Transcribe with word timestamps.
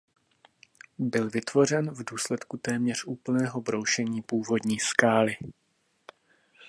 Byl 0.97 1.29
vytvořen 1.29 1.91
v 1.91 2.03
důsledku 2.05 2.57
téměř 2.57 3.03
úplného 3.05 3.61
broušení 3.61 4.21
původní 4.21 4.79
skály. 4.79 5.37